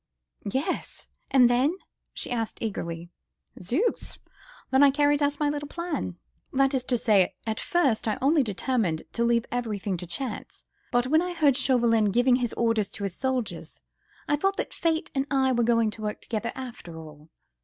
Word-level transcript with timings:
"Yes!—and 0.49 1.47
then?" 1.47 1.75
she 2.11 2.31
asked 2.31 2.57
eagerly. 2.59 3.11
"Zooks!—then 3.61 4.81
I 4.81 4.89
carried 4.89 5.21
out 5.21 5.39
my 5.39 5.47
little 5.47 5.67
plan: 5.67 6.17
that 6.51 6.73
is 6.73 6.83
to 6.85 6.97
say, 6.97 7.35
at 7.45 7.59
first 7.59 8.07
I 8.07 8.17
only 8.19 8.41
determined 8.41 9.03
to 9.13 9.23
leave 9.23 9.45
everything 9.51 9.97
to 9.97 10.07
chance, 10.07 10.65
but 10.91 11.05
when 11.05 11.21
I 11.21 11.35
heard 11.35 11.55
Chauvelin 11.55 12.05
giving 12.05 12.37
his 12.37 12.53
orders 12.53 12.89
to 12.93 13.03
the 13.03 13.09
soldiers, 13.09 13.79
I 14.27 14.37
thought 14.37 14.57
that 14.57 14.73
Fate 14.73 15.11
and 15.13 15.27
I 15.29 15.51
were 15.51 15.63
going 15.63 15.91
to 15.91 16.01
work 16.01 16.19
together 16.19 16.51
after 16.55 16.97
all. 16.97 17.29